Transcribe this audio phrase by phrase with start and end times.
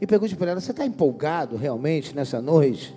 [0.00, 2.94] e pergunte para ela: você está empolgado realmente nessa noite?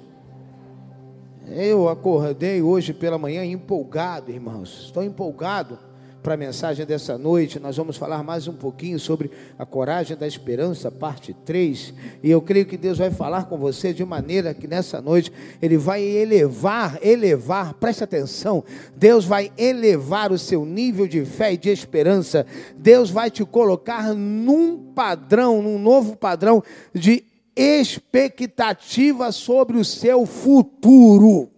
[1.47, 4.83] Eu acordei hoje pela manhã empolgado, irmãos.
[4.85, 5.77] Estou empolgado
[6.21, 7.59] para a mensagem dessa noite.
[7.59, 11.93] Nós vamos falar mais um pouquinho sobre a coragem da esperança, parte 3.
[12.21, 15.31] E eu creio que Deus vai falar com você de maneira que nessa noite
[15.61, 18.63] Ele vai elevar, elevar, preste atenção.
[18.95, 22.45] Deus vai elevar o seu nível de fé e de esperança.
[22.77, 26.63] Deus vai te colocar num padrão, num novo padrão
[26.93, 27.23] de
[27.55, 31.49] expectativa sobre o seu futuro.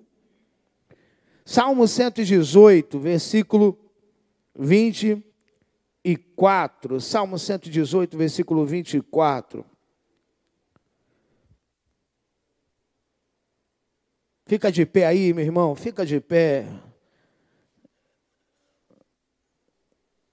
[1.46, 3.78] Salmo 118, versículo
[4.56, 7.02] 24.
[7.02, 9.66] Salmo 118, versículo 24.
[14.46, 16.68] Fica de pé aí, meu irmão, fica de pé.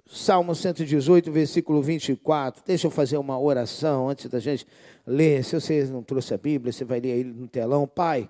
[0.07, 2.65] Salmo 118, versículo 24.
[2.67, 4.67] Deixa eu fazer uma oração antes da gente
[5.07, 5.45] ler.
[5.45, 7.87] Se você não trouxe a Bíblia, você vai ler aí no telão.
[7.87, 8.29] Pai,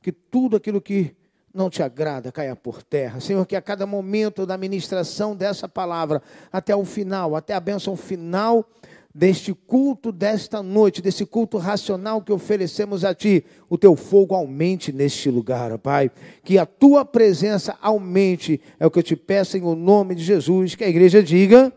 [0.00, 1.14] que tudo aquilo que
[1.52, 3.20] não te agrada, caia por terra.
[3.20, 7.96] Senhor, que a cada momento da ministração dessa palavra, até o final, até a bênção
[7.96, 8.64] final
[9.14, 14.92] deste culto desta noite, desse culto racional que oferecemos a Ti, o Teu fogo aumente
[14.92, 16.10] neste lugar, Pai.
[16.44, 20.22] Que a Tua presença aumente, é o que eu te peço em o nome de
[20.22, 20.74] Jesus.
[20.74, 21.72] Que a igreja diga.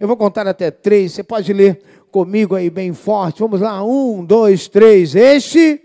[0.00, 3.38] Eu vou contar até três, você pode ler comigo aí bem forte.
[3.38, 5.14] Vamos lá, um, dois, três.
[5.14, 5.80] Este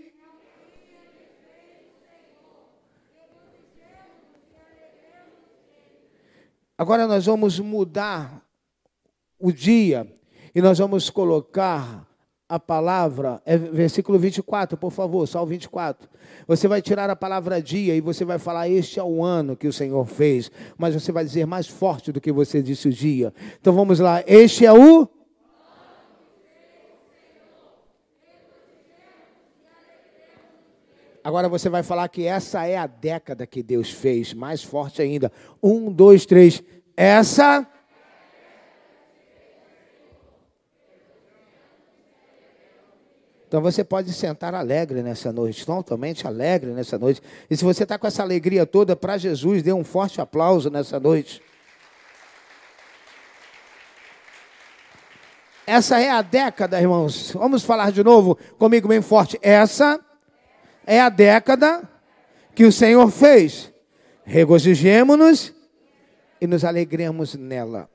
[6.80, 8.42] Agora nós vamos mudar
[9.38, 10.10] o dia
[10.54, 12.08] e nós vamos colocar
[12.48, 16.08] a palavra, é versículo 24, por favor, só o 24.
[16.48, 19.68] Você vai tirar a palavra dia e você vai falar: Este é o ano que
[19.68, 23.30] o Senhor fez, mas você vai dizer mais forte do que você disse o dia.
[23.60, 25.06] Então vamos lá: Este é o.
[31.22, 35.30] Agora você vai falar que essa é a década que Deus fez, mais forte ainda.
[35.62, 36.62] Um, dois, três.
[36.96, 37.66] Essa.
[43.46, 47.20] Então você pode sentar alegre nessa noite, totalmente alegre nessa noite.
[47.50, 50.98] E se você está com essa alegria toda para Jesus, dê um forte aplauso nessa
[50.98, 51.42] noite.
[55.66, 57.32] Essa é a década, irmãos.
[57.32, 59.38] Vamos falar de novo comigo bem forte.
[59.42, 60.00] Essa
[60.90, 61.88] é a década
[62.52, 63.72] que o Senhor fez.
[64.24, 65.54] Regozijemo-nos
[66.40, 67.88] e nos alegremos nela.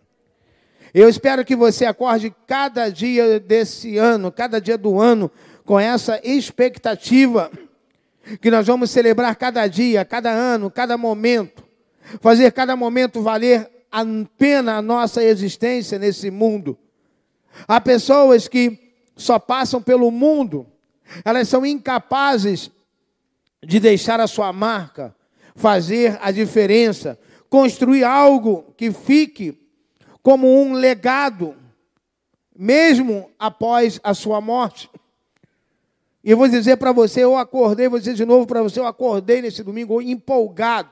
[0.94, 5.30] Eu espero que você acorde cada dia desse ano, cada dia do ano,
[5.66, 7.52] com essa expectativa
[8.40, 11.66] que nós vamos celebrar cada dia, cada ano, cada momento,
[12.22, 14.06] fazer cada momento valer a
[14.38, 16.78] pena a nossa existência nesse mundo.
[17.68, 20.66] Há pessoas que só passam pelo mundo,
[21.26, 22.72] elas são incapazes
[23.66, 25.16] de deixar a sua marca,
[25.56, 29.58] fazer a diferença, construir algo que fique
[30.22, 31.56] como um legado,
[32.58, 34.90] mesmo após a sua morte.
[36.24, 38.88] E eu vou dizer para você, eu acordei, vou dizer de novo para você, eu
[38.88, 40.90] acordei nesse domingo empolgado.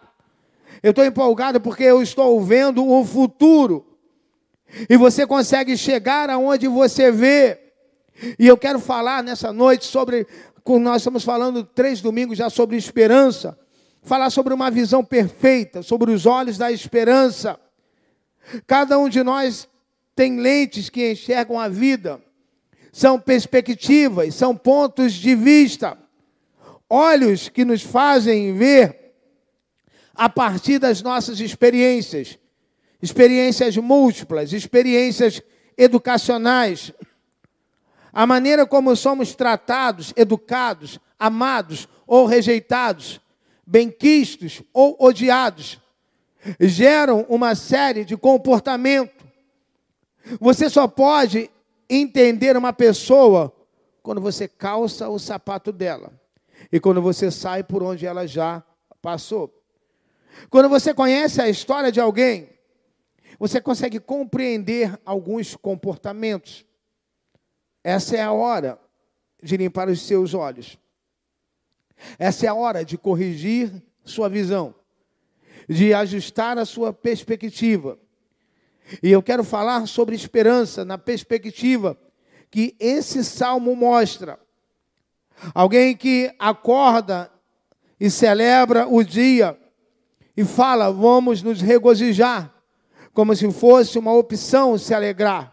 [0.81, 3.85] Eu estou empolgado porque eu estou vendo o futuro.
[4.89, 7.59] E você consegue chegar aonde você vê.
[8.37, 10.27] E eu quero falar nessa noite sobre
[10.65, 13.57] nós estamos falando três domingos já sobre esperança,
[14.01, 17.59] falar sobre uma visão perfeita, sobre os olhos da esperança.
[18.65, 19.67] Cada um de nós
[20.15, 22.21] tem lentes que enxergam a vida,
[22.91, 25.97] são perspectivas, são pontos de vista,
[26.89, 29.15] olhos que nos fazem ver
[30.13, 32.37] a partir das nossas experiências,
[33.01, 35.41] experiências múltiplas, experiências
[35.77, 36.93] educacionais
[38.13, 43.19] a maneira como somos tratados, educados, amados ou rejeitados,
[43.65, 45.79] benquistos ou odiados,
[46.59, 49.25] geram uma série de comportamento.
[50.39, 51.49] Você só pode
[51.89, 53.51] entender uma pessoa
[54.03, 56.13] quando você calça o sapato dela
[56.71, 58.63] e quando você sai por onde ela já
[59.01, 59.51] passou.
[60.49, 62.49] Quando você conhece a história de alguém,
[63.39, 66.65] você consegue compreender alguns comportamentos.
[67.83, 68.79] Essa é a hora
[69.41, 70.77] de limpar os seus olhos.
[72.17, 73.71] Essa é a hora de corrigir
[74.05, 74.73] sua visão,
[75.67, 77.97] de ajustar a sua perspectiva.
[79.01, 81.97] E eu quero falar sobre esperança na perspectiva
[82.49, 84.39] que esse salmo mostra.
[85.53, 87.31] Alguém que acorda
[87.99, 89.57] e celebra o dia
[90.37, 92.53] e fala: vamos nos regozijar,
[93.13, 95.52] como se fosse uma opção se alegrar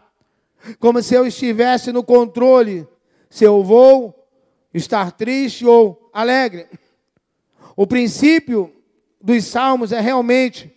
[0.79, 2.87] como se eu estivesse no controle,
[3.29, 4.27] se eu vou
[4.73, 6.67] estar triste ou alegre.
[7.75, 8.73] O princípio
[9.21, 10.71] dos salmos é realmente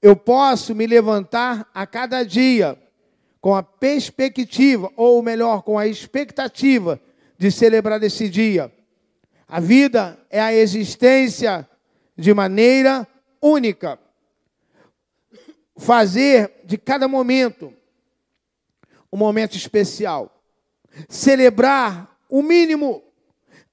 [0.00, 2.76] eu posso me levantar a cada dia
[3.40, 7.00] com a perspectiva, ou melhor, com a expectativa
[7.38, 8.72] de celebrar esse dia.
[9.48, 11.68] A vida é a existência
[12.16, 13.06] de maneira
[13.40, 13.98] única.
[15.76, 17.72] Fazer de cada momento
[19.12, 20.42] um momento especial.
[21.08, 23.02] Celebrar o mínimo.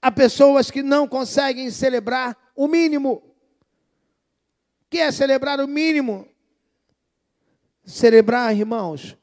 [0.02, 3.14] Há pessoas que não conseguem celebrar o mínimo.
[3.14, 6.28] O que é celebrar o mínimo?
[7.86, 9.18] Celebrar, irmãos,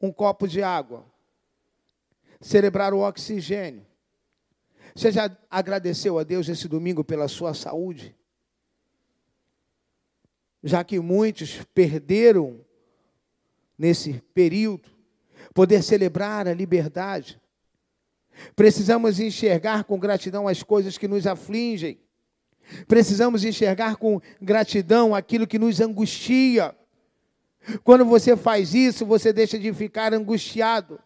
[0.00, 1.04] um copo de água.
[2.40, 3.86] Celebrar o oxigênio.
[4.94, 8.16] Você já agradeceu a Deus esse domingo pela sua saúde?
[10.62, 12.63] Já que muitos perderam
[13.78, 14.88] nesse período,
[15.52, 17.40] poder celebrar a liberdade.
[18.56, 21.98] Precisamos enxergar com gratidão as coisas que nos afligem.
[22.86, 26.74] Precisamos enxergar com gratidão aquilo que nos angustia.
[27.82, 30.98] Quando você faz isso, você deixa de ficar angustiado.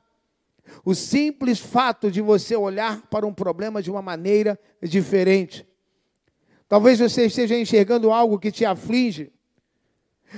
[0.85, 5.67] O simples fato de você olhar para um problema de uma maneira diferente.
[6.69, 9.32] Talvez você esteja enxergando algo que te aflige,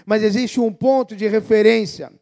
[0.07, 2.13] mas existe um ponto de referência,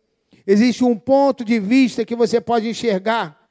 [0.49, 3.49] existe um ponto de vista que você pode enxergar.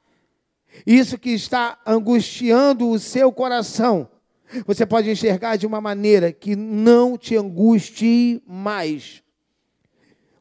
[0.84, 4.10] Isso que está angustiando o seu coração,
[4.66, 9.22] você pode enxergar de uma maneira que não te angustie mais.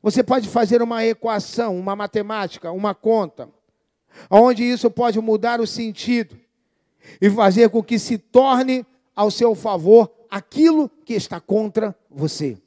[0.01, 3.50] Você pode fazer uma equação, uma matemática, uma conta
[4.30, 6.36] onde isso pode mudar o sentido
[7.21, 12.57] e fazer com que se torne ao seu favor aquilo que está contra você.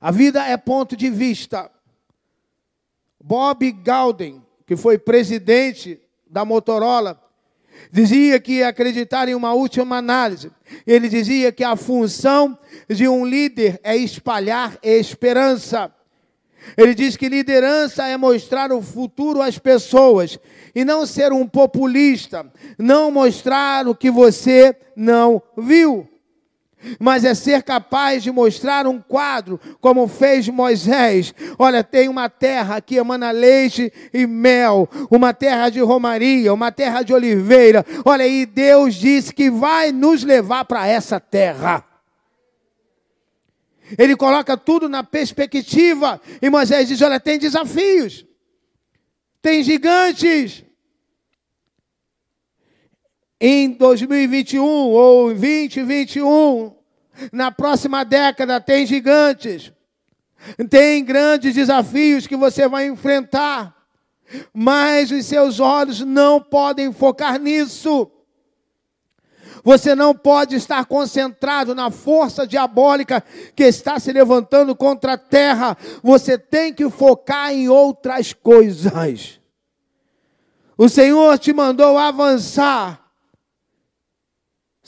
[0.00, 1.70] A vida é ponto de vista.
[3.28, 7.22] Bob Gauden, que foi presidente da Motorola,
[7.92, 10.50] dizia que acreditar em uma última análise.
[10.86, 12.58] Ele dizia que a função
[12.88, 15.92] de um líder é espalhar esperança.
[16.74, 20.38] Ele diz que liderança é mostrar o futuro às pessoas
[20.74, 26.08] e não ser um populista, não mostrar o que você não viu.
[26.98, 31.34] Mas é ser capaz de mostrar um quadro, como fez Moisés.
[31.58, 37.02] Olha, tem uma terra que emana leite e mel, uma terra de romaria, uma terra
[37.02, 37.84] de oliveira.
[38.04, 41.84] Olha, e Deus disse que vai nos levar para essa terra.
[43.96, 46.20] Ele coloca tudo na perspectiva.
[46.42, 48.26] E Moisés diz: Olha, tem desafios,
[49.40, 50.67] tem gigantes.
[53.40, 56.74] Em 2021 ou 2021,
[57.32, 59.72] na próxima década, tem gigantes,
[60.68, 63.76] tem grandes desafios que você vai enfrentar,
[64.52, 68.10] mas os seus olhos não podem focar nisso.
[69.62, 73.22] Você não pode estar concentrado na força diabólica
[73.54, 75.76] que está se levantando contra a terra.
[76.02, 79.40] Você tem que focar em outras coisas.
[80.76, 83.07] O Senhor te mandou avançar.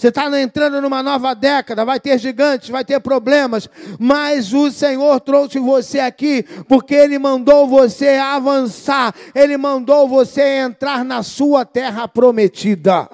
[0.01, 3.69] Você está entrando numa nova década, vai ter gigantes, vai ter problemas,
[3.99, 11.05] mas o Senhor trouxe você aqui porque Ele mandou você avançar, Ele mandou você entrar
[11.05, 13.11] na sua terra prometida.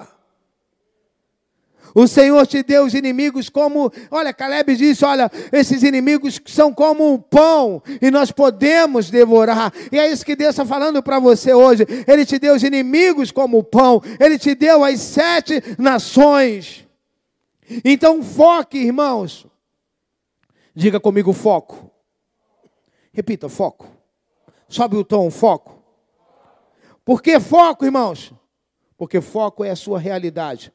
[1.99, 7.11] O Senhor te deu os inimigos como, olha, Caleb disse: olha, esses inimigos são como
[7.11, 9.73] um pão e nós podemos devorar.
[9.91, 11.87] E é isso que Deus está falando para você hoje.
[12.07, 16.87] Ele te deu os inimigos como pão, ele te deu as sete nações.
[17.83, 19.47] Então foque, irmãos.
[20.75, 21.89] Diga comigo: foco.
[23.11, 23.87] Repita: foco.
[24.69, 25.81] Sobe o tom, foco.
[27.03, 28.31] Por que foco, irmãos?
[28.95, 30.71] Porque foco é a sua realidade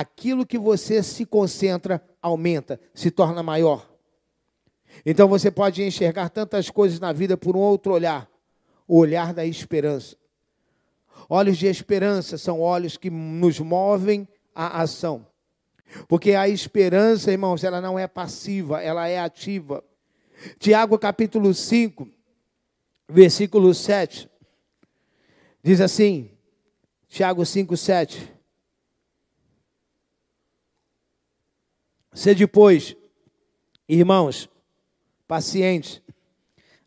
[0.00, 3.88] aquilo que você se concentra aumenta, se torna maior.
[5.04, 8.28] Então você pode enxergar tantas coisas na vida por um outro olhar,
[8.88, 10.16] o olhar da esperança.
[11.28, 15.26] Olhos de esperança são olhos que nos movem à ação.
[16.08, 19.84] Porque a esperança, irmãos, ela não é passiva, ela é ativa.
[20.58, 22.08] Tiago capítulo 5,
[23.08, 24.28] versículo 7,
[25.62, 26.30] diz assim,
[27.06, 28.39] Tiago 5, 7.
[32.12, 32.96] Sede, pois,
[33.88, 34.48] irmãos,
[35.28, 36.02] pacientes,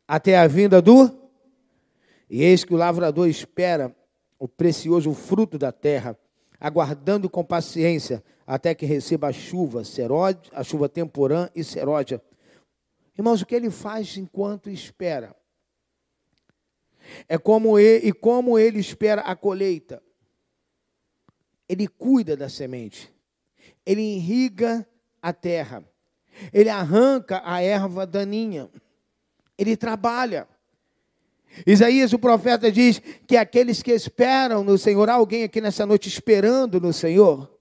[0.07, 1.09] até a vinda do.
[2.29, 3.95] E eis que o lavrador espera
[4.37, 6.17] o precioso fruto da terra,
[6.59, 9.81] aguardando com paciência até que receba a chuva,
[10.51, 12.21] a chuva temporã e seródia.
[13.17, 15.33] Irmãos, o que ele faz enquanto espera?
[17.29, 20.03] É como ele, e como ele espera a colheita.
[21.69, 23.13] Ele cuida da semente.
[23.85, 24.85] Ele irriga
[25.23, 25.83] a terra.
[26.51, 28.69] Ele arranca a erva daninha.
[29.57, 30.47] Ele trabalha.
[31.65, 36.09] Isaías, o profeta, diz que aqueles que esperam no Senhor, há alguém aqui nessa noite
[36.09, 37.52] esperando no Senhor?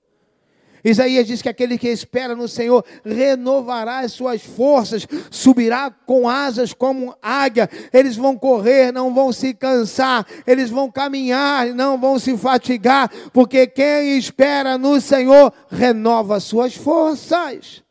[0.84, 6.72] Isaías diz que aquele que espera no Senhor renovará as suas forças, subirá com asas
[6.72, 7.68] como águia.
[7.92, 13.66] Eles vão correr, não vão se cansar, eles vão caminhar, não vão se fatigar, porque
[13.66, 17.82] quem espera no Senhor renova suas forças.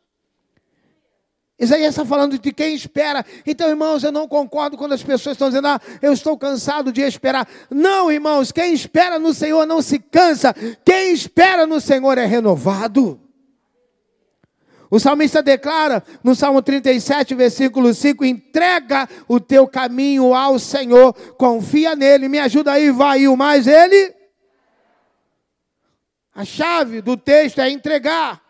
[1.62, 3.24] Isaías está falando de quem espera.
[3.46, 7.02] Então, irmãos, eu não concordo quando as pessoas estão dizendo, ah, eu estou cansado de
[7.02, 7.48] esperar.
[7.70, 10.52] Não, irmãos, quem espera no Senhor não se cansa.
[10.84, 13.20] Quem espera no Senhor é renovado.
[14.90, 21.94] O salmista declara no Salmo 37, versículo 5: entrega o teu caminho ao Senhor, confia
[21.94, 24.12] nele, me ajuda aí, vai, o mais ele.
[26.34, 28.42] A chave do texto é entregar.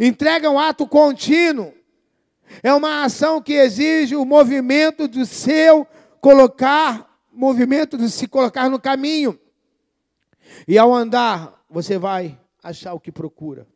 [0.00, 1.77] Entrega um ato contínuo.
[2.62, 5.86] É uma ação que exige o movimento do seu
[6.20, 9.38] colocar, movimento de se colocar no caminho.
[10.66, 13.66] E ao andar, você vai achar o que procura.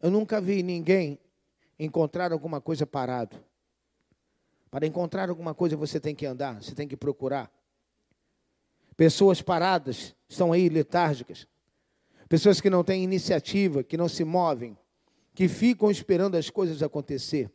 [0.00, 1.18] Eu nunca vi ninguém
[1.78, 3.36] encontrar alguma coisa parado.
[4.70, 7.50] Para encontrar alguma coisa você tem que andar, você tem que procurar.
[8.96, 11.46] Pessoas paradas estão aí letárgicas.
[12.28, 14.76] Pessoas que não têm iniciativa, que não se movem
[15.34, 17.50] que ficam esperando as coisas acontecer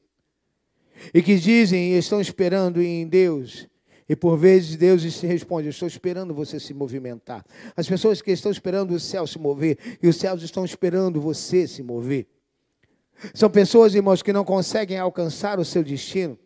[1.13, 3.67] e que dizem estão esperando em Deus.
[4.07, 7.45] E por vezes Deus se responde: estou esperando você se movimentar.
[7.75, 11.67] As pessoas que estão esperando o céu se mover, e os céus estão esperando você
[11.67, 12.27] se mover.
[13.33, 16.39] São pessoas, irmãos, que não conseguem alcançar o seu destino,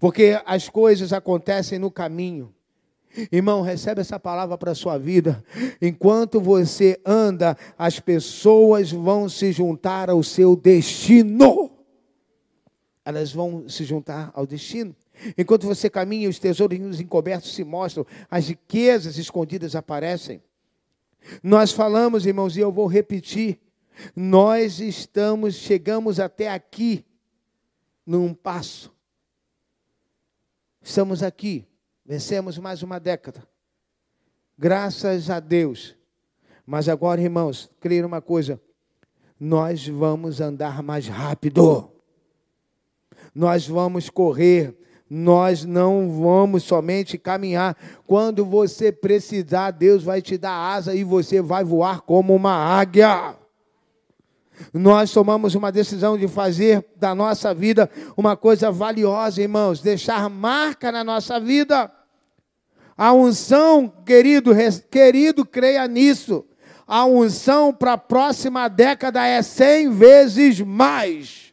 [0.00, 2.55] porque as coisas acontecem no caminho.
[3.32, 5.42] Irmão, recebe essa palavra para a sua vida.
[5.80, 11.70] Enquanto você anda, as pessoas vão se juntar ao seu destino.
[13.04, 14.94] Elas vão se juntar ao destino.
[15.38, 20.42] Enquanto você caminha, os tesouros encobertos se mostram, as riquezas escondidas aparecem.
[21.42, 23.58] Nós falamos, irmãos, e eu vou repetir.
[24.14, 27.04] Nós estamos, chegamos até aqui
[28.04, 28.92] num passo.
[30.82, 31.66] Estamos aqui
[32.08, 33.42] Vencemos mais uma década.
[34.56, 35.96] Graças a Deus.
[36.64, 38.60] Mas agora, irmãos, creio uma coisa:
[39.40, 41.90] nós vamos andar mais rápido.
[43.34, 44.76] Nós vamos correr.
[45.10, 47.76] Nós não vamos somente caminhar.
[48.06, 53.36] Quando você precisar, Deus vai te dar asa e você vai voar como uma águia.
[54.72, 60.90] Nós tomamos uma decisão de fazer da nossa vida uma coisa valiosa, irmãos, deixar marca
[60.90, 61.92] na nossa vida.
[62.96, 64.52] A unção, querido,
[64.90, 66.44] querido, creia nisso.
[66.86, 71.46] A unção para a próxima década é cem vezes mais.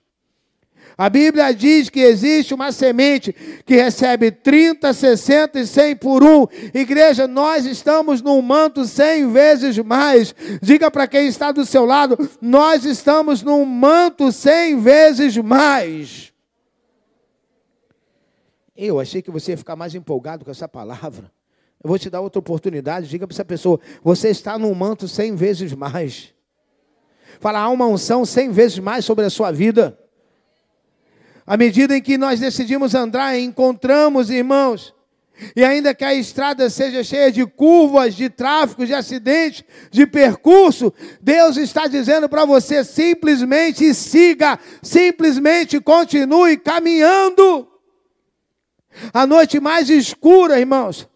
[0.98, 3.34] A Bíblia diz que existe uma semente
[3.66, 6.46] que recebe 30, 60 e 100 por um.
[6.74, 10.36] Igreja, nós estamos num manto 100 vezes mais.
[10.62, 16.33] Diga para quem está do seu lado, nós estamos num manto 100 vezes mais.
[18.76, 21.32] Eu achei que você ia ficar mais empolgado com essa palavra.
[21.84, 23.08] Eu vou te dar outra oportunidade.
[23.08, 26.34] Diga para essa pessoa: você está num manto cem vezes mais.
[27.40, 30.00] Fala, há uma unção cem vezes mais sobre a sua vida.
[31.46, 34.94] À medida em que nós decidimos andar, encontramos, irmãos,
[35.56, 40.94] e ainda que a estrada seja cheia de curvas, de tráfego, de acidentes, de percurso,
[41.22, 47.73] Deus está dizendo para você: simplesmente siga, simplesmente continue caminhando.
[49.14, 51.10] A noite mais escura, irmãos,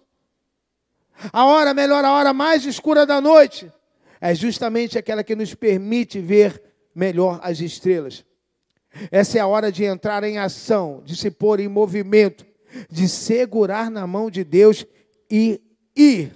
[1.31, 3.71] a hora melhor, a hora mais escura da noite,
[4.19, 6.61] é justamente aquela que nos permite ver
[6.93, 8.25] melhor as estrelas.
[9.11, 12.45] Essa é a hora de entrar em ação, de se pôr em movimento,
[12.89, 14.85] de segurar na mão de Deus
[15.29, 15.61] e
[15.95, 16.33] ir.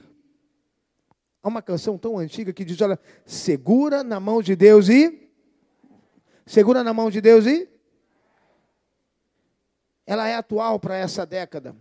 [1.41, 5.29] Há uma canção tão antiga que diz: olha, segura na mão de Deus e.
[6.45, 7.67] Segura na mão de Deus e.
[10.05, 11.75] Ela é atual para essa década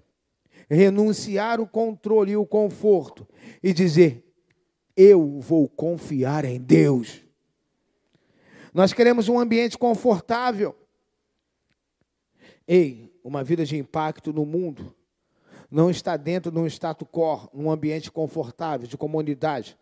[0.69, 3.27] renunciar o controle e o conforto
[3.62, 4.25] e dizer:
[4.97, 7.23] Eu vou confiar em Deus.
[8.73, 10.77] Nós queremos um ambiente confortável.
[12.67, 14.95] Ei, uma vida de impacto no mundo
[15.69, 19.77] não está dentro de um status quo, num ambiente confortável, de comunidade.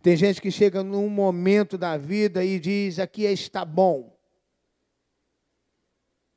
[0.00, 4.16] Tem gente que chega num momento da vida e diz: aqui está bom.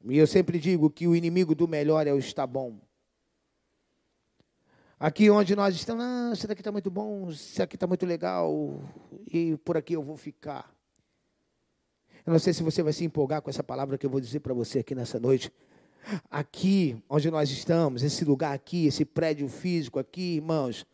[0.07, 2.79] E eu sempre digo que o inimigo do melhor é o está bom.
[4.99, 8.81] Aqui onde nós estamos, ah, isso daqui está muito bom, isso aqui está muito legal,
[9.31, 10.73] e por aqui eu vou ficar.
[12.25, 14.39] Eu não sei se você vai se empolgar com essa palavra que eu vou dizer
[14.39, 15.51] para você aqui nessa noite.
[16.29, 20.85] Aqui onde nós estamos, esse lugar aqui, esse prédio físico aqui, irmãos,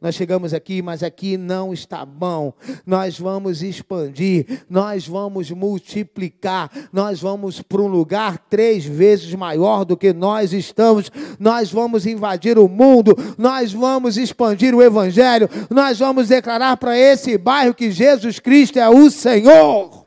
[0.00, 2.52] nós chegamos aqui, mas aqui não está bom.
[2.86, 9.96] Nós vamos expandir, nós vamos multiplicar, nós vamos para um lugar três vezes maior do
[9.96, 11.10] que nós estamos.
[11.38, 17.38] Nós vamos invadir o mundo, nós vamos expandir o Evangelho, nós vamos declarar para esse
[17.38, 20.06] bairro que Jesus Cristo é o Senhor.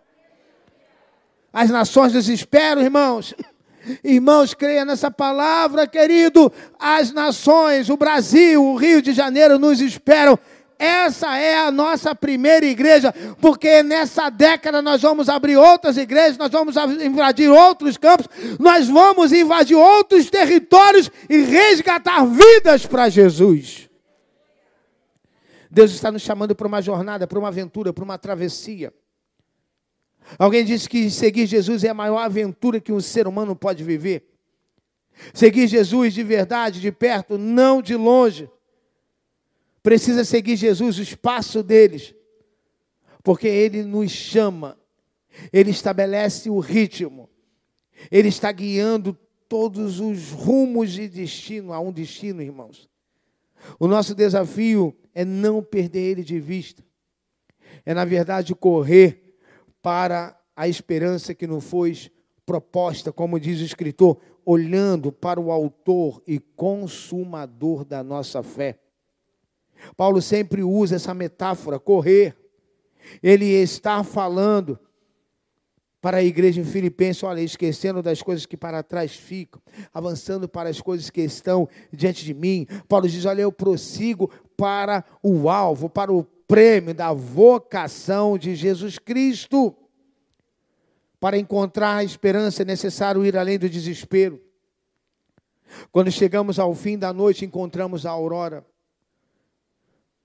[1.52, 3.34] As nações nos esperam, irmãos.
[4.04, 6.52] Irmãos, creia nessa palavra, querido.
[6.80, 10.38] As nações, o Brasil, o Rio de Janeiro nos esperam.
[10.78, 16.52] Essa é a nossa primeira igreja, porque nessa década nós vamos abrir outras igrejas, nós
[16.52, 18.28] vamos invadir outros campos,
[18.60, 23.90] nós vamos invadir outros territórios e resgatar vidas para Jesus.
[25.70, 28.94] Deus está nos chamando para uma jornada, para uma aventura, para uma travessia.
[30.38, 34.26] Alguém disse que seguir Jesus é a maior aventura que um ser humano pode viver.
[35.34, 38.50] Seguir Jesus de verdade, de perto, não de longe.
[39.82, 42.16] Precisa seguir Jesus, o espaço deles,
[43.22, 44.78] porque Ele nos chama,
[45.52, 47.30] Ele estabelece o ritmo,
[48.10, 52.90] Ele está guiando todos os rumos de destino, a um destino, irmãos.
[53.78, 56.84] O nosso desafio é não perder Ele de vista,
[57.86, 59.23] é, na verdade, correr
[59.84, 61.94] para a esperança que nos foi
[62.46, 68.80] proposta, como diz o escritor, olhando para o autor e consumador da nossa fé.
[69.98, 72.36] Paulo sempre usa essa metáfora, correr.
[73.22, 74.80] Ele está falando
[76.02, 79.62] para a igreja em Filipenses, olha, esquecendo das coisas que para trás ficam,
[79.94, 82.68] avançando para as coisas que estão diante de mim.
[82.88, 89.00] Paulo diz: olha, eu prossigo para o alvo, para o prêmio da vocação de Jesus
[89.00, 89.76] Cristo.
[91.24, 94.42] Para encontrar a esperança é necessário ir além do desespero.
[95.90, 98.66] Quando chegamos ao fim da noite, encontramos a aurora.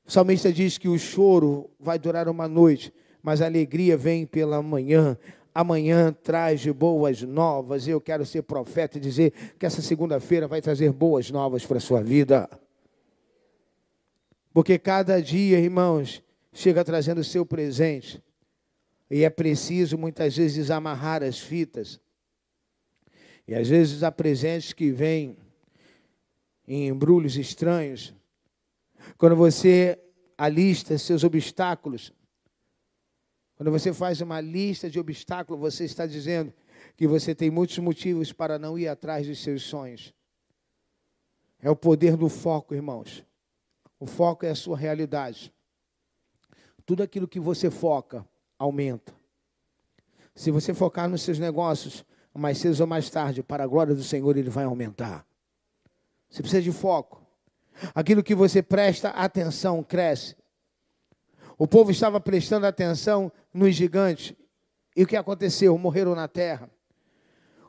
[0.05, 4.61] O salmista diz que o choro vai durar uma noite, mas a alegria vem pela
[4.61, 5.17] manhã.
[5.55, 7.87] Amanhã traz boas novas.
[7.87, 11.81] Eu quero ser profeta e dizer que essa segunda-feira vai trazer boas novas para a
[11.81, 12.51] sua vida.
[14.53, 16.21] Porque cada dia, irmãos,
[16.53, 18.21] chega trazendo o seu presente.
[19.11, 22.01] E é preciso muitas vezes desamarrar as fitas.
[23.47, 25.37] E às vezes há presentes que vêm
[26.67, 28.15] em embrulhos estranhos.
[29.17, 29.99] Quando você
[30.37, 32.13] alista seus obstáculos,
[33.57, 36.53] quando você faz uma lista de obstáculos, você está dizendo
[36.97, 40.15] que você tem muitos motivos para não ir atrás dos seus sonhos.
[41.61, 43.25] É o poder do foco, irmãos.
[43.99, 45.53] O foco é a sua realidade.
[46.87, 48.25] Tudo aquilo que você foca
[48.59, 49.15] aumenta.
[50.35, 52.05] Se você focar nos seus negócios,
[52.39, 55.27] mais cedo ou mais tarde, para a glória do Senhor, ele vai aumentar.
[56.31, 57.21] Você precisa de foco.
[57.95, 60.37] Aquilo que você presta atenção cresce.
[61.57, 64.35] O povo estava prestando atenção nos gigantes.
[64.97, 65.77] E o que aconteceu?
[65.77, 66.71] Morreram na terra.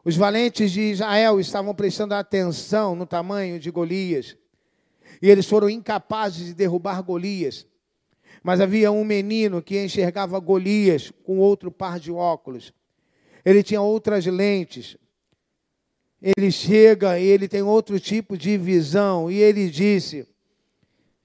[0.04, 4.38] Os valentes de Israel estavam prestando atenção no tamanho de Golias.
[5.22, 7.66] E eles foram incapazes de derrubar Golias.
[8.44, 12.74] Mas havia um menino que enxergava Golias com outro par de óculos.
[13.44, 14.98] Ele tinha outras lentes.
[16.22, 19.32] Ele chega e ele tem outro tipo de visão.
[19.32, 20.28] E ele disse: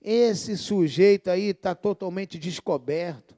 [0.03, 3.35] Esse sujeito aí está totalmente descoberto.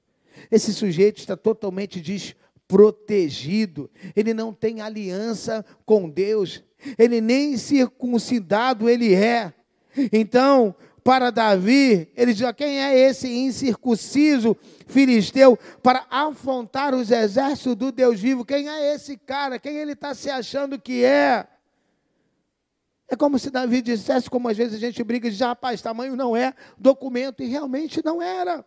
[0.50, 3.90] Esse sujeito está totalmente desprotegido.
[4.14, 6.62] Ele não tem aliança com Deus.
[6.98, 9.52] Ele nem circuncidado ele é.
[10.12, 10.74] Então,
[11.06, 14.56] para Davi, ele diz: quem é esse incircunciso
[14.88, 18.44] filisteu para afrontar os exércitos do Deus vivo?
[18.44, 19.56] Quem é esse cara?
[19.56, 21.46] Quem ele está se achando que é?
[23.06, 26.16] É como se Davi dissesse, como às vezes a gente briga e diz, rapaz, tamanho
[26.16, 28.64] não é documento, e realmente não era.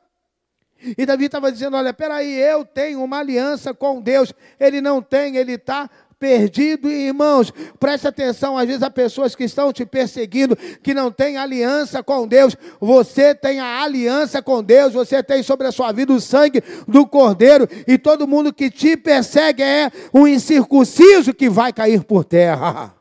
[0.98, 4.34] E Davi estava dizendo: olha, peraí, eu tenho uma aliança com Deus.
[4.58, 6.90] Ele não tem, ele está perdido.
[6.90, 12.04] irmãos, preste atenção, às vezes há pessoas que estão te perseguindo, que não têm aliança
[12.04, 12.56] com Deus.
[12.80, 17.08] Você tem a aliança com Deus, você tem sobre a sua vida o sangue do
[17.08, 22.94] Cordeiro, e todo mundo que te persegue é um incircunciso que vai cair por terra.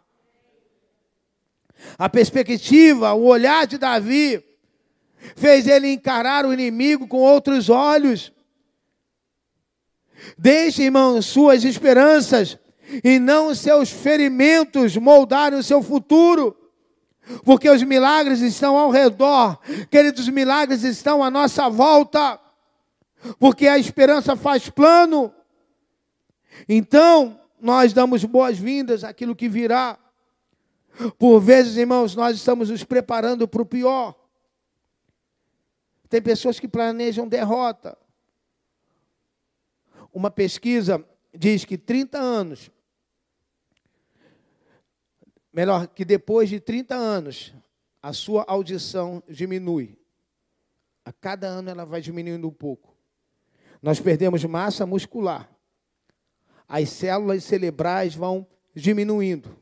[1.99, 4.45] A perspectiva, o olhar de Davi,
[5.35, 8.33] fez ele encarar o inimigo com outros olhos.
[10.37, 12.59] Deixe, irmão, suas esperanças
[13.05, 16.57] e não os seus ferimentos moldarem o seu futuro.
[17.45, 19.59] Porque os milagres estão ao redor,
[19.91, 22.41] queridos, os milagres estão à nossa volta,
[23.39, 25.33] porque a esperança faz plano.
[26.67, 29.99] Então, nós damos boas-vindas àquilo que virá.
[31.19, 34.15] Por vezes, irmãos, nós estamos nos preparando para o pior.
[36.09, 37.97] Tem pessoas que planejam derrota.
[40.13, 41.05] Uma pesquisa
[41.37, 42.71] diz que 30 anos,
[45.59, 47.53] melhor, que depois de 30 anos,
[48.01, 49.99] a sua audição diminui.
[51.05, 52.97] A cada ano ela vai diminuindo um pouco.
[53.83, 55.51] Nós perdemos massa muscular.
[56.69, 59.59] As células cerebrais vão diminuindo.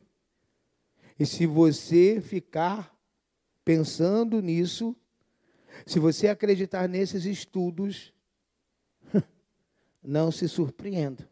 [1.18, 2.94] E se você ficar
[3.64, 4.94] pensando nisso,
[5.86, 8.12] se você acreditar nesses estudos,
[10.04, 11.26] não se surpreenda.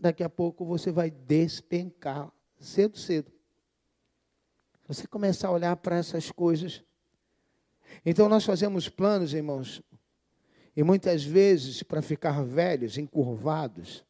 [0.00, 2.32] Daqui a pouco você vai despencar
[2.64, 3.30] cedo, cedo.
[4.88, 6.82] Você começar a olhar para essas coisas.
[8.04, 9.82] Então nós fazemos planos, irmãos,
[10.76, 14.04] e muitas vezes para ficar velhos, encurvados,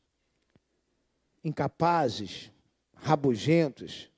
[1.45, 2.51] incapazes,
[2.95, 4.11] rabugentos.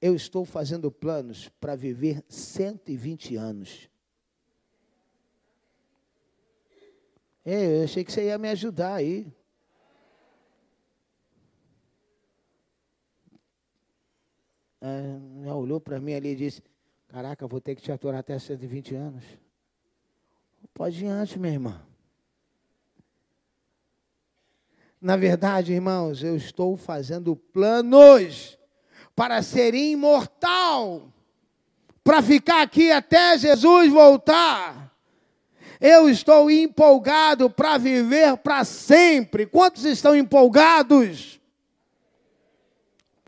[0.00, 3.90] Eu estou fazendo planos para viver 120 anos.
[7.44, 9.30] É, eu achei que você ia me ajudar aí.
[14.80, 16.62] É, olhou para mim ali e disse:
[17.08, 19.24] Caraca, vou ter que te aturar até 120 anos.
[20.72, 21.82] Pode ir antes, minha irmã.
[25.00, 28.58] Na verdade, irmãos, eu estou fazendo planos
[29.16, 31.02] para ser imortal,
[32.04, 34.94] para ficar aqui até Jesus voltar.
[35.80, 39.46] Eu estou empolgado para viver para sempre.
[39.46, 41.39] Quantos estão empolgados?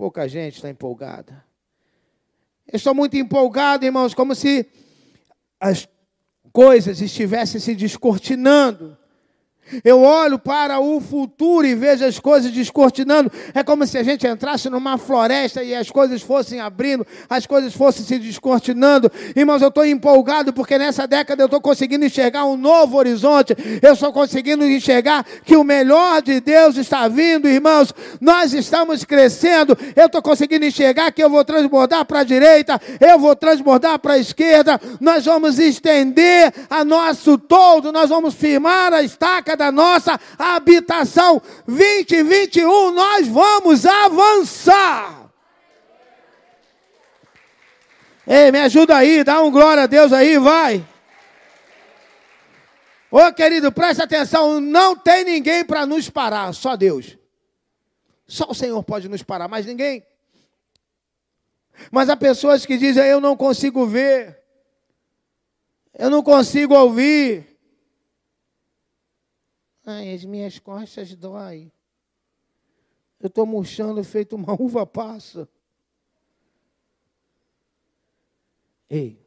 [0.02, 1.44] Pouca gente está empolgada.
[2.66, 4.68] Eu estou muito empolgado, irmãos, como se
[5.60, 5.88] as
[6.52, 8.98] coisas estivessem se descortinando.
[9.84, 13.30] Eu olho para o futuro e vejo as coisas descortinando.
[13.54, 17.74] É como se a gente entrasse numa floresta e as coisas fossem abrindo, as coisas
[17.74, 19.10] fossem se descortinando.
[19.34, 23.56] Irmãos, eu estou empolgado porque nessa década eu estou conseguindo enxergar um novo horizonte.
[23.80, 27.92] Eu estou conseguindo enxergar que o melhor de Deus está vindo, irmãos.
[28.20, 29.76] Nós estamos crescendo.
[29.96, 34.14] Eu estou conseguindo enxergar que eu vou transbordar para a direita, eu vou transbordar para
[34.14, 34.80] a esquerda.
[35.00, 41.40] Nós vamos estender a nosso todo, nós vamos firmar a estaca da nossa habitação.
[41.66, 45.30] 2021, nós vamos avançar.
[48.26, 50.84] Ei, me ajuda aí, dá um glória a Deus aí, vai.
[53.10, 57.16] Ô querido, presta atenção, não tem ninguém para nos parar, só Deus.
[58.26, 60.04] Só o Senhor pode nos parar, mais ninguém.
[61.90, 64.38] Mas há pessoas que dizem: Eu não consigo ver,
[65.98, 67.51] eu não consigo ouvir,
[69.84, 71.72] Ai, as minhas costas dói.
[73.18, 75.48] Eu estou murchando feito uma uva passa.
[78.88, 79.18] Ei,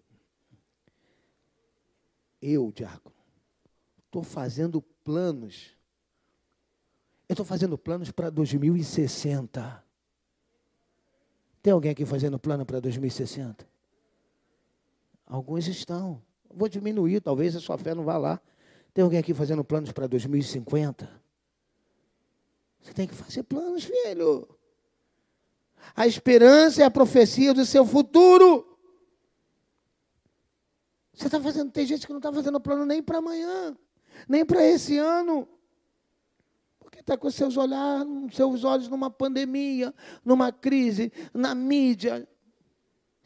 [2.42, 3.16] eu, diácono,
[4.06, 5.76] estou fazendo planos.
[7.28, 9.84] Eu estou fazendo planos para 2060.
[11.64, 13.68] Tem alguém aqui fazendo plano para 2060?
[15.26, 16.22] Alguns estão.
[16.54, 18.40] Vou diminuir, talvez a sua fé não vá lá.
[18.96, 21.22] Tem alguém aqui fazendo planos para 2050?
[22.80, 24.48] Você tem que fazer planos, filho.
[25.94, 28.80] A esperança é a profecia do seu futuro.
[31.14, 33.78] Você está fazendo, tem gente que não está fazendo plano nem para amanhã,
[34.30, 35.46] nem para esse ano.
[36.80, 38.00] Porque está com seus, olhar,
[38.32, 42.26] seus olhos numa pandemia, numa crise, na mídia.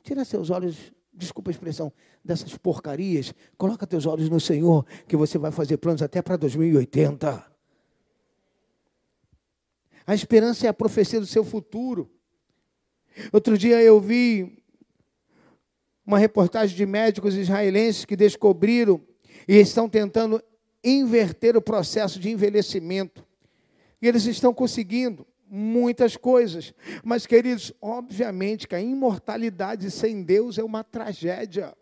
[0.01, 1.91] Tira seus olhos desculpa a expressão,
[2.23, 7.45] dessas porcarias, coloca teus olhos no Senhor, que você vai fazer planos até para 2080.
[10.07, 12.09] A esperança é a profecia do seu futuro.
[13.31, 14.63] Outro dia eu vi
[16.05, 18.99] uma reportagem de médicos israelenses que descobriram
[19.47, 20.41] e estão tentando
[20.83, 23.23] inverter o processo de envelhecimento.
[24.01, 26.73] E eles estão conseguindo muitas coisas.
[27.03, 31.75] Mas, queridos, obviamente que a imortalidade sem Deus é uma tragédia.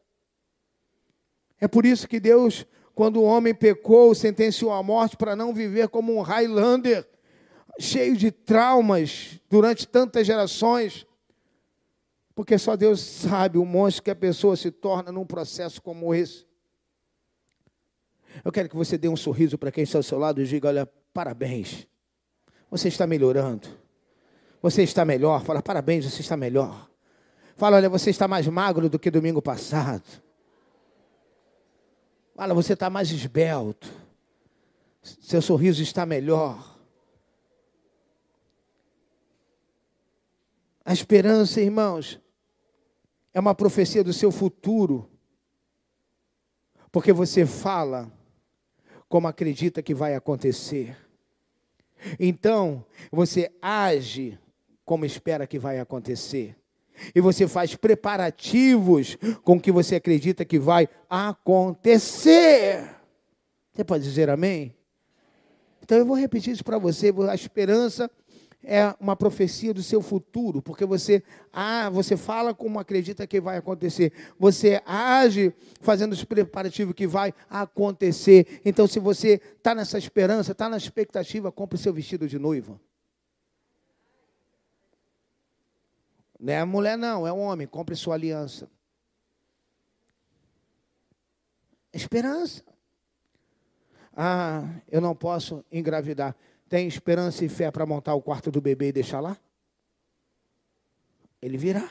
[1.60, 5.90] É por isso que Deus, quando o homem pecou, sentenciou à morte para não viver
[5.90, 7.08] como um Highlander,
[7.80, 11.06] cheio de traumas durante tantas gerações.
[12.34, 16.46] Porque só Deus sabe o monstro que a pessoa se torna num processo como esse.
[18.46, 20.68] Eu quero que você dê um sorriso para quem está ao seu lado e diga:
[20.68, 21.88] olha, parabéns.
[22.70, 23.68] Você está melhorando.
[24.62, 25.44] Você está melhor.
[25.44, 26.90] Fala, parabéns, você está melhor.
[27.56, 30.04] Fala, olha, você está mais magro do que domingo passado.
[32.36, 33.92] Fala, você está mais esbelto.
[35.02, 36.78] Seu sorriso está melhor.
[40.84, 42.20] A esperança, irmãos,
[43.34, 45.10] é uma profecia do seu futuro.
[46.92, 48.12] Porque você fala
[49.08, 51.07] como acredita que vai acontecer.
[52.20, 54.38] Então, você age
[54.86, 56.56] como espera que vai acontecer.
[57.14, 62.90] E você faz preparativos com o que você acredita que vai acontecer.
[63.74, 64.74] Você pode dizer amém?
[65.84, 67.14] Então eu vou repetir isso para você.
[67.30, 68.10] A esperança
[68.64, 73.58] é uma profecia do seu futuro, porque você ah, você fala como acredita que vai
[73.58, 78.62] acontecer, você age fazendo os preparativos que vai acontecer.
[78.66, 82.80] Então, se você está nessa esperança, está na expectativa, compre seu vestido de noiva.
[86.40, 88.70] Não é mulher, não, é homem, compre sua aliança.
[91.92, 92.64] Esperança.
[94.16, 96.36] Ah, eu não posso engravidar.
[96.70, 99.38] Tem esperança e fé para montar o quarto do bebê e deixar lá?
[101.42, 101.90] Ele virá.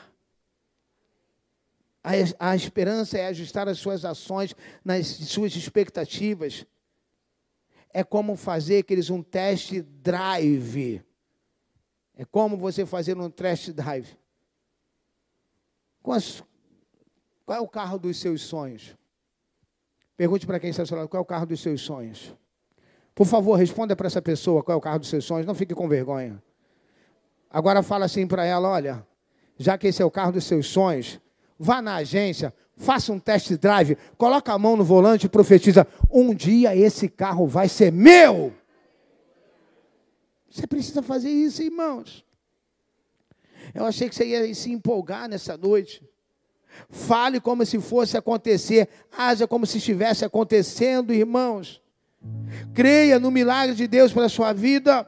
[2.03, 6.65] A, a esperança é ajustar as suas ações nas suas expectativas.
[7.89, 11.03] É como fazer aqueles um test drive.
[12.15, 14.17] É como você fazer um test drive.
[16.01, 18.95] Qual é o carro dos seus sonhos?
[20.15, 22.33] Pergunte para quem está lado, qual é o carro dos seus sonhos?
[23.17, 25.73] Por favor, responda para essa pessoa qual é o carro dos seus sonhos, não fique
[25.73, 26.39] com vergonha.
[27.49, 29.03] Agora fala assim para ela: olha,
[29.57, 31.19] já que esse é o carro dos seus sonhos,
[31.57, 36.31] vá na agência, faça um test drive, coloca a mão no volante e profetiza: um
[36.31, 38.53] dia esse carro vai ser meu.
[40.47, 42.23] Você precisa fazer isso, irmãos.
[43.73, 46.07] Eu achei que você ia se empolgar nessa noite.
[46.87, 51.81] Fale como se fosse acontecer, haja como se estivesse acontecendo, irmãos.
[52.73, 55.05] Creia no milagre de Deus para a sua vida.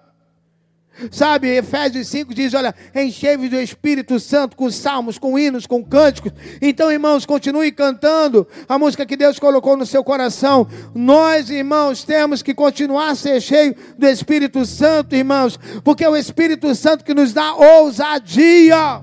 [1.12, 6.34] Sabe, Efésios 5 diz: Olha, enchei-vos do Espírito Santo com salmos, com hinos, com cânticos.
[6.62, 10.67] Então, irmãos, continue cantando a música que Deus colocou no seu coração.
[10.93, 16.17] Nós, irmãos, temos que continuar a ser cheio do Espírito Santo, irmãos, porque é o
[16.17, 19.02] Espírito Santo que nos dá ousadia,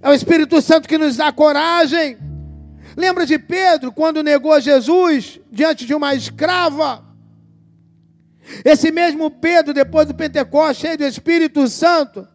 [0.00, 2.27] é o Espírito Santo que nos dá coragem.
[2.98, 7.04] Lembra de Pedro quando negou Jesus diante de uma escrava?
[8.64, 12.26] Esse mesmo Pedro, depois do Pentecostes, cheio do Espírito Santo,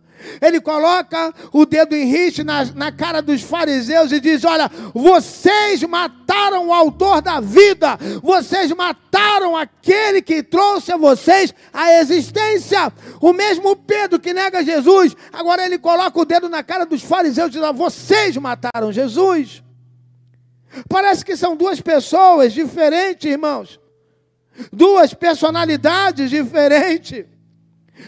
[0.42, 2.10] ele coloca o dedo em
[2.46, 8.72] na, na, cara dos fariseus e diz: Olha, vocês mataram o autor da vida, vocês
[8.72, 12.90] mataram aquele que trouxe a vocês a existência.
[13.20, 17.50] O mesmo Pedro que nega Jesus, agora ele coloca o dedo na cara dos fariseus
[17.50, 19.62] e diz: Vocês mataram Jesus.
[20.90, 23.80] Parece que são duas pessoas diferentes, irmãos.
[24.72, 27.26] Duas personalidades diferentes.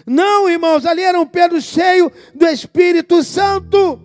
[0.06, 4.02] Não, irmãos, ali era um Pedro cheio do Espírito Santo.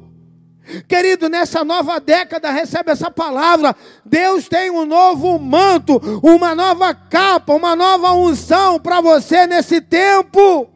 [0.86, 3.74] Querido, nessa nova década, recebe essa palavra.
[4.04, 10.70] Deus tem um novo manto, uma nova capa, uma nova unção para você nesse tempo.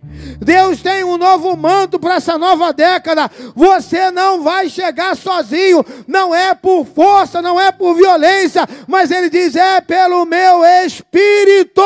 [0.00, 3.28] Deus tem um novo manto para essa nova década.
[3.54, 5.84] Você não vai chegar sozinho.
[6.06, 11.82] Não é por força, não é por violência, mas Ele diz: é pelo meu Espírito.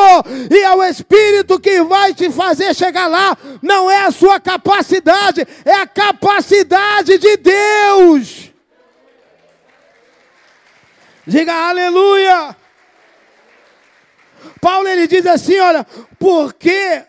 [0.51, 3.37] E é o Espírito que vai te fazer chegar lá.
[3.63, 8.51] Não é a sua capacidade, é a capacidade de Deus.
[11.27, 12.57] Diga aleluia.
[14.61, 15.87] Paulo ele diz assim: olha,
[16.19, 17.03] porque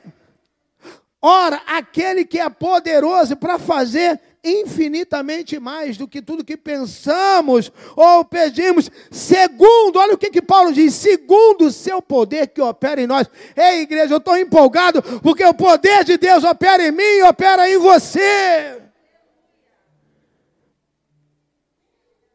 [1.25, 8.25] Ora, aquele que é poderoso para fazer infinitamente mais do que tudo que pensamos ou
[8.25, 13.07] pedimos, segundo, olha o que, que Paulo diz, segundo o seu poder que opera em
[13.07, 13.29] nós.
[13.55, 17.69] Ei, igreja, eu estou empolgado porque o poder de Deus opera em mim e opera
[17.69, 18.81] em você.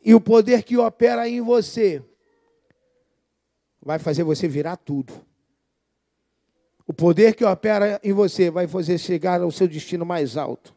[0.02, 2.02] E o poder que opera em você
[3.82, 5.27] vai fazer você virar tudo.
[6.88, 10.74] O poder que opera em você vai fazer chegar ao seu destino mais alto.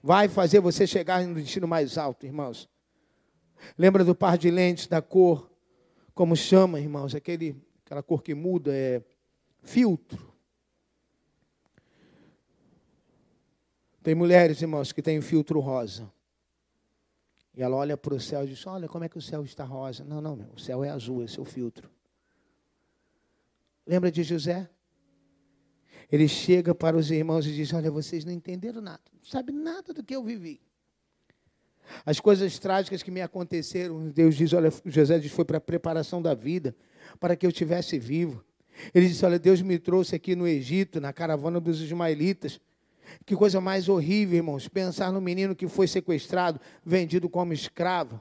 [0.00, 2.68] Vai fazer você chegar no destino mais alto, irmãos.
[3.76, 5.50] Lembra do par de lentes, da cor,
[6.14, 7.12] como chama, irmãos?
[7.12, 9.02] Aquele, aquela cor que muda é
[9.64, 10.32] filtro.
[14.00, 16.08] Tem mulheres, irmãos, que têm filtro rosa.
[17.56, 19.64] E ela olha para o céu e diz: Olha como é que o céu está
[19.64, 20.04] rosa.
[20.04, 21.90] Não, não, meu, o céu é azul, esse é o filtro.
[23.84, 24.70] Lembra de José?
[26.10, 29.92] Ele chega para os irmãos e diz: Olha, vocês não entenderam nada, não sabem nada
[29.92, 30.60] do que eu vivi.
[32.04, 36.22] As coisas trágicas que me aconteceram, Deus diz: Olha, José diz, foi para a preparação
[36.22, 36.74] da vida,
[37.20, 38.44] para que eu tivesse vivo.
[38.94, 42.60] Ele disse: Olha, Deus me trouxe aqui no Egito, na caravana dos ismaelitas.
[43.24, 48.20] Que coisa mais horrível, irmãos, pensar no menino que foi sequestrado, vendido como escravo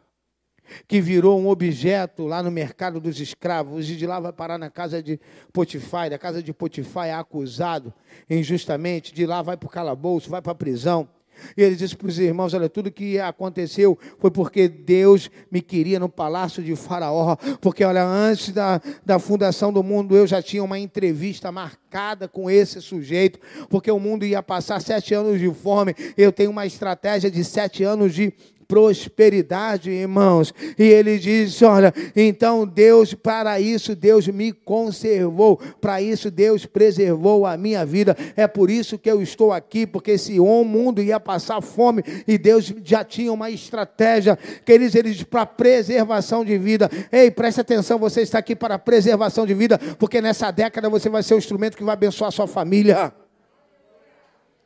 [0.87, 4.69] que virou um objeto lá no mercado dos escravos, e de lá vai parar na
[4.69, 5.19] casa de
[5.51, 7.93] Potifar, da casa de Potifar é acusado
[8.29, 11.07] injustamente, de lá vai para o calabouço, vai para a prisão.
[11.55, 15.99] E ele disse para os irmãos: Olha, tudo que aconteceu foi porque Deus me queria
[15.99, 17.35] no palácio de Faraó.
[17.61, 22.49] Porque, olha, antes da, da fundação do mundo, eu já tinha uma entrevista marcada com
[22.49, 23.39] esse sujeito.
[23.69, 25.95] Porque o mundo ia passar sete anos de fome.
[26.17, 28.33] Eu tenho uma estratégia de sete anos de
[28.67, 30.53] prosperidade, irmãos.
[30.77, 37.45] E ele diz: Olha, então Deus, para isso, Deus me conservou, para isso, Deus preservou
[37.45, 38.15] a minha vida.
[38.35, 42.73] É por isso que eu estou aqui, porque esse mundo ia passar fome e Deus
[42.83, 46.89] já tinha uma estratégia, queridos, ele diz para preservação de vida.
[47.11, 51.23] Ei, preste atenção, você está aqui para preservação de vida, porque nessa década você vai
[51.23, 53.13] ser o instrumento que vai abençoar a sua família.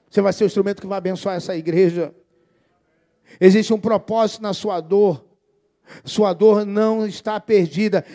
[0.09, 2.13] Você vai ser o instrumento que vai abençoar essa igreja.
[3.39, 5.25] Existe um propósito na sua dor.
[6.03, 8.05] Sua dor não está perdida.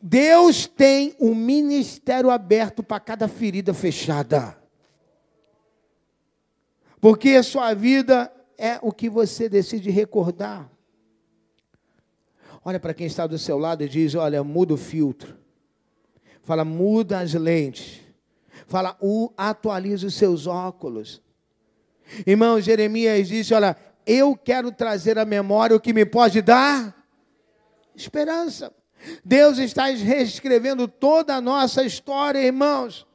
[0.00, 4.56] Deus tem um ministério aberto para cada ferida fechada.
[7.00, 10.70] Porque a sua vida é o que você decide recordar.
[12.64, 15.36] Olha para quem está do seu lado e diz: Olha, muda o filtro.
[16.42, 18.00] Fala, muda as lentes.
[18.66, 18.98] Fala,
[19.36, 21.22] atualiza os seus óculos.
[22.26, 23.76] Irmão, Jeremias disse: Olha,
[24.08, 26.94] eu quero trazer à memória o que me pode dar
[27.94, 28.72] esperança.
[29.22, 33.06] Deus está reescrevendo toda a nossa história, irmãos.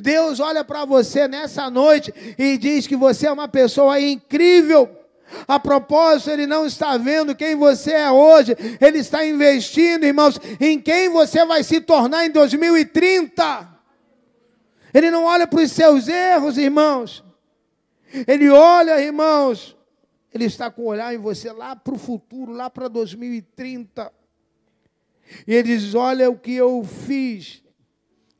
[0.00, 4.88] Deus olha para você nessa noite e diz que você é uma pessoa incrível.
[5.46, 10.80] A propósito, Ele não está vendo quem você é hoje, Ele está investindo, irmãos, em
[10.80, 13.68] quem você vai se tornar em 2030.
[14.94, 17.22] Ele não olha para os seus erros, irmãos.
[18.26, 19.75] Ele olha, irmãos,
[20.36, 24.12] ele está com o olhar em você lá para o futuro, lá para 2030.
[25.46, 27.62] E ele diz: Olha o que eu fiz.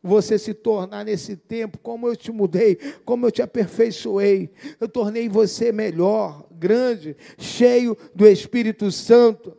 [0.02, 4.52] Você se tornar nesse tempo, como eu te mudei, como eu te aperfeiçoei.
[4.78, 9.56] Eu tornei você melhor, grande, cheio do Espírito Santo.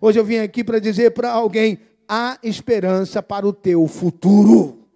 [0.00, 4.86] Hoje eu vim aqui para dizer para alguém: há esperança para o teu futuro.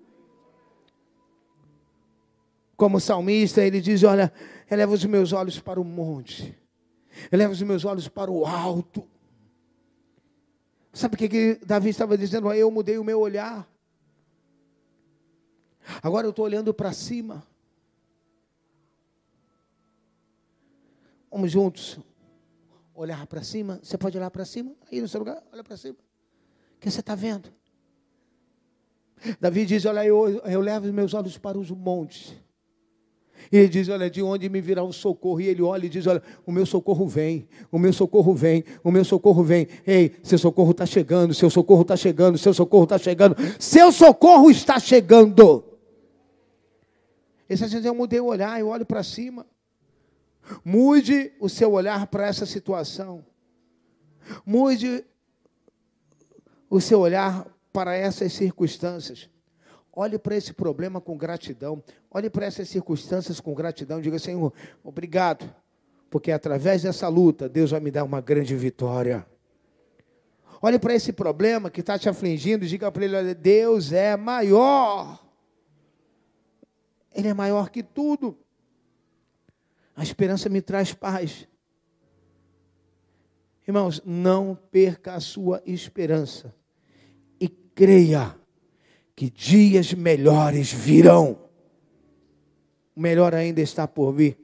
[2.76, 4.32] Como salmista, ele diz: Olha,
[4.70, 6.56] eleva os meus olhos para o monte,
[7.30, 9.08] eleva os meus olhos para o alto.
[10.92, 12.52] Sabe o que, que Davi estava dizendo?
[12.52, 13.68] Eu mudei o meu olhar.
[16.02, 17.46] Agora eu estou olhando para cima.
[21.30, 21.98] Vamos juntos
[22.94, 23.78] olhar para cima.
[23.82, 24.74] Você pode olhar para cima?
[24.90, 25.96] Aí no seu lugar, olha para cima.
[26.76, 27.52] O que você está vendo?
[29.40, 32.34] Davi diz: Olha, eu, eu levo os meus olhos para os montes.
[33.50, 35.40] E ele diz: Olha, de onde me virá o socorro?
[35.40, 38.90] E ele olha e diz: Olha, o meu socorro vem, o meu socorro vem, o
[38.90, 39.68] meu socorro vem.
[39.86, 44.50] Ei, seu socorro está chegando, seu socorro está chegando, seu socorro está chegando, seu socorro
[44.50, 45.64] está chegando.
[47.48, 49.44] Esse assim, eu mudei o olhar, eu olho para cima.
[50.64, 53.24] Mude o seu olhar para essa situação.
[54.46, 55.04] Mude
[56.68, 59.28] o seu olhar para essas circunstâncias.
[59.92, 61.82] Olhe para esse problema com gratidão.
[62.10, 64.00] Olhe para essas circunstâncias com gratidão.
[64.00, 64.52] Diga, Senhor,
[64.84, 65.52] obrigado.
[66.08, 69.26] Porque através dessa luta, Deus vai me dar uma grande vitória.
[70.62, 72.66] Olhe para esse problema que está te afligindo.
[72.66, 75.24] Diga para ele: olha, Deus é maior.
[77.12, 78.38] Ele é maior que tudo.
[79.96, 81.48] A esperança me traz paz.
[83.66, 86.54] Irmãos, não perca a sua esperança.
[87.40, 88.39] E creia
[89.20, 91.36] que dias melhores virão.
[92.96, 94.38] O melhor ainda está por vir.